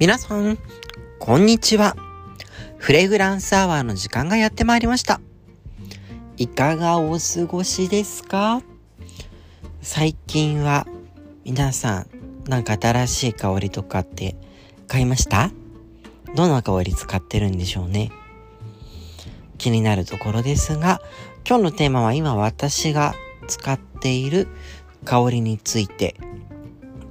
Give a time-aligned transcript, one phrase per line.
[0.00, 0.56] 皆さん、
[1.18, 1.94] こんにちは。
[2.78, 5.20] フレグランスアワーの時間がやってまいりました。
[6.38, 8.62] いかがお過ごしですか？
[9.82, 10.86] 最近は
[11.44, 12.06] 皆さん、
[12.48, 14.36] なんか新しい香りとかって
[14.88, 15.50] 買いました？
[16.34, 18.10] どんな香り使ってるんでしょうね
[19.58, 21.02] 気になるところですが、
[21.46, 23.12] 今日のテーマは今私が
[23.48, 24.48] 使っている
[25.04, 26.16] 香りについて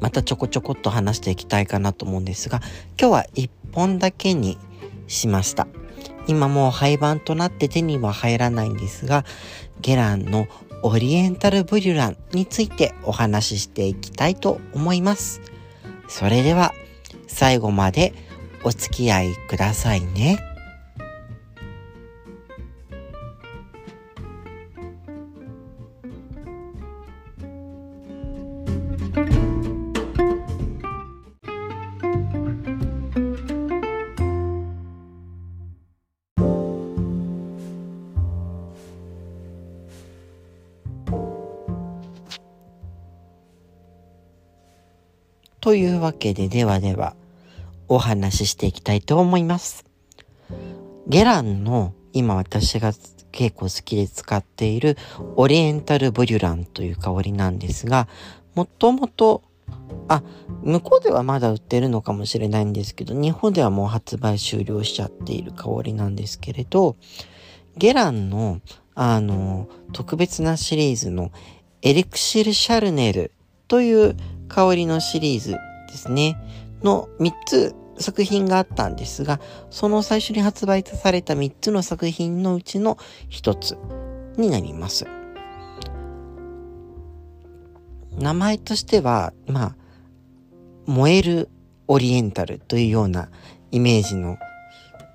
[0.00, 2.60] またちょこちょこっと話していきたいかなと思うんですが、
[2.98, 4.58] 今日は1本だけに
[5.06, 5.66] しました。
[6.26, 9.24] 今もう廃盤となって手には入らないんですが、
[9.80, 10.46] ゲランの
[10.82, 15.40] オリエンタルブリュランについてお話ししていきたいと思います。
[16.08, 16.74] それでは
[17.26, 18.12] 最後まで
[18.64, 20.38] お付き合いくださいね。
[45.64, 47.16] というわけで、ではでは、
[47.88, 49.86] お話ししていきたいと思います。
[51.06, 52.92] ゲランの今私が
[53.32, 54.98] 結構好きで使っている
[55.36, 58.08] オリエンタルブリュランという香りなんですが、
[58.54, 59.42] もともと、
[60.06, 60.22] あ、
[60.62, 66.96] 向こうではまだ売ってるのかもしれないんですけど、日本ではもう発売終了しちゃっている香りなんですけれど、
[67.78, 68.60] ゲランの、
[68.94, 71.32] あの、特別なシリーズの
[71.80, 73.32] エリクシル・シャルネル
[73.66, 74.14] という
[74.48, 75.58] 香りのシリーズで
[75.94, 76.36] すね、
[76.82, 82.98] の3つ作品があったんですが、その最初に発売された3つの作品のうちの
[83.30, 83.78] 1つ
[84.36, 85.06] になります。
[88.18, 89.76] 名前としては、まあ、
[90.86, 91.48] 燃える
[91.88, 93.28] オリエンタルというような
[93.70, 94.38] イメージの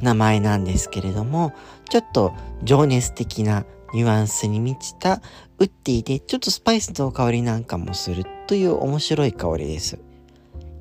[0.00, 1.52] 名前なんですけれども、
[1.88, 2.32] ちょっと
[2.62, 5.20] 情熱的なニュアンスに満ちた
[5.58, 9.98] ウッディでちょっとスパイスの香りなんかもするという面白い香りです。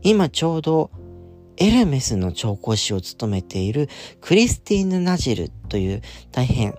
[0.02, 0.92] 今ちょうど
[1.58, 3.90] エルメスの調香師を務めている
[4.22, 6.76] クリスティーヌ・ナジルという大変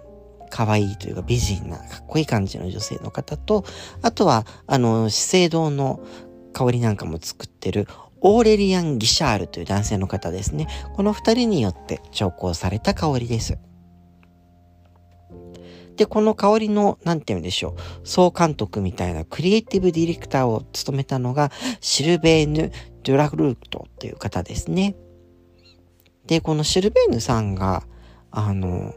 [0.48, 3.64] 可愛いというか美人なかっこいい感じの女性の方と、
[4.02, 6.00] あとはあの資生堂の
[6.52, 7.86] 香りなんかも作ってる
[8.22, 10.66] オーレリアン・ギシャールという男性の方ですね。
[10.94, 13.58] この二人によって調香された香りです。
[16.00, 21.52] で、この香りの、なんて言うんでしょう、総監督みたいなクリエイティブディレクターを務めたのが、
[21.82, 22.72] シルベーヌ・
[23.02, 24.96] ドゥラグルートという方ですね。
[26.24, 27.82] で、このシルベーヌさんが、
[28.30, 28.94] あの、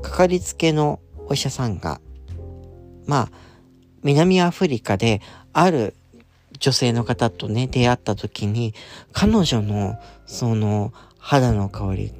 [0.00, 2.00] かかりつけのお医者さんが、
[3.08, 3.30] まあ、
[4.04, 5.22] 南アフリカで
[5.52, 5.96] ある
[6.60, 8.74] 女性の方とね、出会った時に、
[9.10, 12.12] 彼女のその肌の香り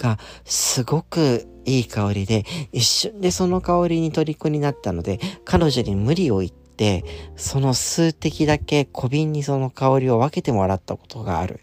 [0.00, 7.04] がすごくいい香りで、一瞬でその香りに虜になったので、彼女に無理を言って、
[7.36, 11.60] その数滴だけ小瓶にその香りを分けてもらったことがある。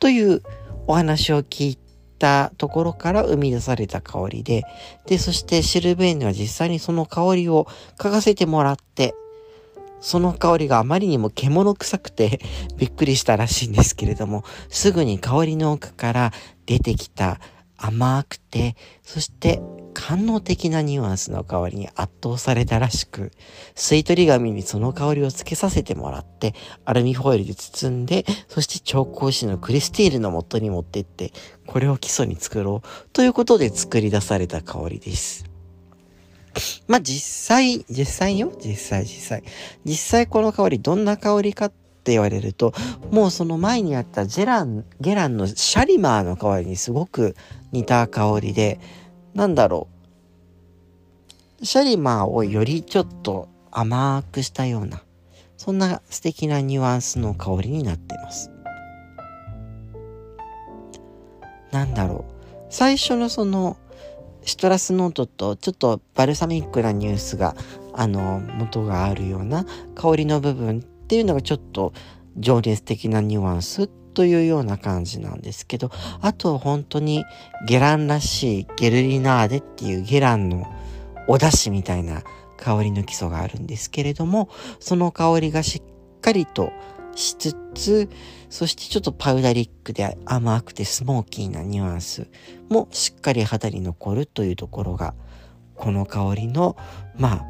[0.00, 0.42] という
[0.86, 1.78] お話を聞い
[2.18, 4.64] たところから生み出された香りで、
[5.06, 9.14] で、そしてシルベーヌは実際にその香りを嗅がせてもらって、
[10.00, 12.40] その香りがあまりにも獣臭くて
[12.76, 16.32] びっくりしたらしいんですけれども、すぐに香りの奥から
[16.66, 17.40] 出てきた
[17.78, 19.62] 甘くて、そして
[19.94, 23.32] 官能的なニュアンスの香りに圧倒されたらしく、
[23.74, 31.32] 吸い取り紙にその香りをつけさせてもらって、アルミホイルで包んで、そして調香師のクリスティールの元に持ってって、
[31.66, 35.44] これを基礎に作ろうということで作り出された香りです。
[36.88, 39.44] まあ、実際、実際よ実際実際。
[39.84, 41.72] 実際この香りどんな香りかっ
[42.08, 42.72] って言われると、
[43.10, 47.36] もうその前にあったジェラン、ゲランのシャリマーの香りにすごく
[47.70, 48.80] 似た香りで、
[49.34, 49.88] なんだろ
[51.60, 51.66] う。
[51.66, 55.02] シャリマーをよりちょっと甘くしたような、
[55.58, 58.50] そんな素敵なニュアンスの香りになってます。
[61.70, 62.32] なんだろう。
[62.70, 63.76] 最初のその、
[64.44, 67.54] シトラスノートとちょっとバルサミックなニュースが、
[67.92, 71.94] あの、元があるような香りの部分っていうのがちょっと
[72.36, 75.90] 情熱的なニュアンスというような感じなんですけど、
[76.20, 77.24] あと本当に
[77.66, 80.66] ゲランらしいゲルリナーデっていうゲランの
[81.26, 82.24] お出汁みたいな
[82.58, 84.50] 香りの基礎があるんですけれども、
[84.80, 86.72] その香りがしっかりと
[87.14, 88.10] しつつ、
[88.50, 92.28] そしてちょっとパウダリックで甘くてスモーキーなニュアンス
[92.68, 95.14] もしっかり肌に残るというところが、
[95.74, 96.76] この香りの、
[97.16, 97.46] まあ、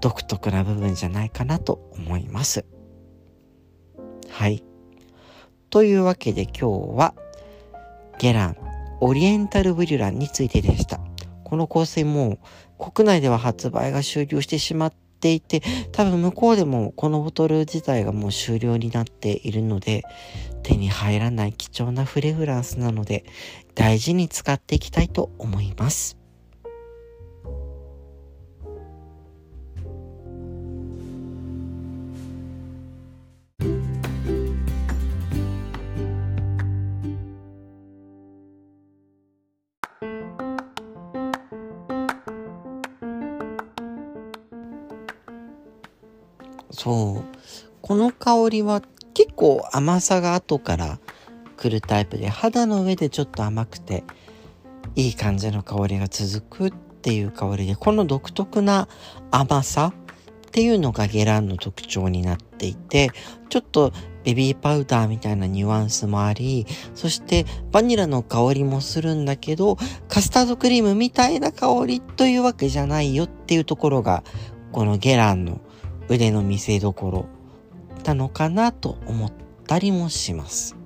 [0.00, 2.64] 独特な部分じゃないかなと思います。
[4.32, 4.64] はい。
[5.68, 7.14] というわけで今日は
[8.18, 8.56] ゲラン、
[9.00, 11.00] オリエンタルブリュランについてでした。
[11.44, 12.38] この香水も
[12.78, 15.60] 国内では発売が終了してしまっていて、
[15.92, 20.02] 多分向こうでもこのボトル自体がもう終了になっているので、
[20.62, 23.26] 手に入らない貴重なフレグランスなので、
[23.74, 26.21] 大事に使っていきたいと思います。
[46.72, 47.38] そう。
[47.80, 48.82] この香りは
[49.14, 50.98] 結構甘さが後から
[51.56, 54.04] 来るタイプで肌の上でちょっと甘くて
[54.96, 58.88] いい感じの香りが続くっていう香りでこの独特な
[59.30, 59.92] 甘さ
[60.46, 63.10] っていうのがゲランの特徴になっていて
[63.48, 63.92] ちょっと
[64.22, 69.76] ベビーパウダーみたいなニュアンスもありそしてバニラの香りもするんだけど
[70.08, 74.22] カスタードクリームみたいな香りというわけじゃないよっていうところが
[74.72, 75.60] このゲランの
[76.08, 77.26] 腕の見せ所
[78.02, 79.32] たのかなと思っ
[79.66, 80.76] たりもします。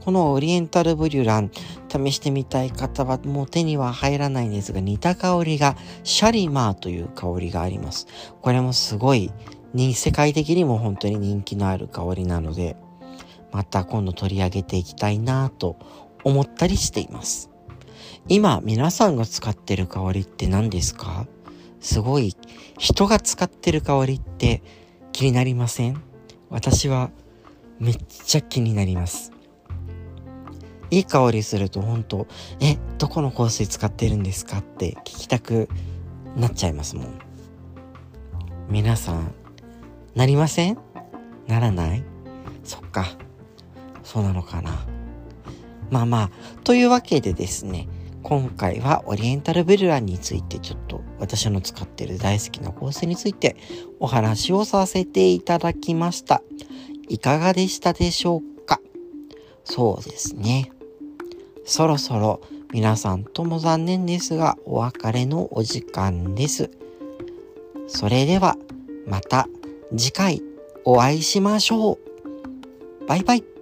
[0.00, 1.50] このオリエンタルブリュラン
[1.88, 8.06] 試してみたい方はもう手には入らないんですが似た香りがシャリマーという香りがあります。
[8.40, 9.30] これもすごい
[9.74, 12.76] 世界的にも本当に人気のある香りなので
[13.52, 15.76] また今度取り上げていきたいなと
[16.24, 17.50] 思ったりしています。
[18.28, 21.26] 今皆さんが使ってる香りって何ですか？
[21.80, 22.36] すごい
[22.78, 24.62] 人が使ってる香りって
[25.12, 26.02] 気になりません？
[26.50, 27.10] 私は
[27.78, 29.32] めっちゃ気になります。
[30.90, 32.26] いい香りすると本当
[32.60, 35.68] え、どこの香水使ってるんですかって聞きたく
[36.36, 37.18] なっちゃいますもん。
[38.68, 39.34] 皆さん、
[40.14, 40.78] なりません？
[41.46, 42.04] ならない？
[42.64, 43.06] そっか。
[44.02, 44.86] そうなのかな。
[45.90, 46.30] まあまあ、
[46.64, 47.88] というわけでですね、
[48.22, 53.56] 今回はオリエンタルベルランについてちょっと私の使ってる大好きな香水について
[54.00, 56.42] お話をさせていただきました。
[57.08, 58.80] いかがでしたでしょうか？
[59.64, 60.70] そうですね。
[61.64, 62.40] そろそろ
[62.72, 66.70] 皆さんとも残念ですがお別れのお時間です。
[67.86, 68.56] それでは
[69.06, 69.48] また
[69.96, 70.42] 次回
[70.84, 71.98] お会いしましょう。
[73.06, 73.57] バイバイ。